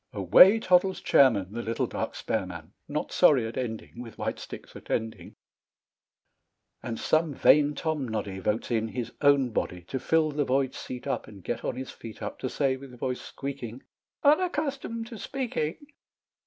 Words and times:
Away 0.13 0.57
toddles 0.59 0.99
Chairman, 0.99 1.51
The 1.51 1.61
little 1.61 1.85
dark 1.85 2.15
spare 2.15 2.47
man, 2.47 2.73
Not 2.87 3.11
sorry 3.11 3.45
at 3.45 3.55
ending, 3.55 4.01
With 4.01 4.17
white 4.17 4.39
sticks 4.39 4.75
attending, 4.75 5.35
And 6.81 6.99
some 6.99 7.35
vain 7.35 7.75
Tomnoddy 7.75 8.39
Votes 8.39 8.71
in 8.71 8.87
his 8.87 9.11
own 9.21 9.51
body 9.51 9.83
To 9.83 9.99
fill 9.99 10.31
the 10.31 10.43
void 10.43 10.73
seat 10.73 11.05
up, 11.05 11.27
And 11.27 11.43
get 11.43 11.63
on 11.63 11.75
his 11.75 11.91
feet 11.91 12.23
up, 12.23 12.39
To 12.39 12.49
say, 12.49 12.77
with 12.77 12.97
voice 12.97 13.21
squeaking, 13.21 13.83
"Unaccustomed 14.23 15.05
to 15.05 15.19
speaking." 15.19 15.77